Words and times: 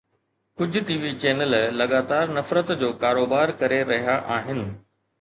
ڪجهه 0.57 0.81
T 0.87 0.95
V 1.01 1.11
channel 1.21 1.51
لڳاتار 1.79 2.25
نفرت 2.37 2.67
جو 2.81 2.89
ڪاروبار 3.03 3.47
ڪري 3.61 3.81
رهيا 3.93 4.21
آهن. 4.37 4.61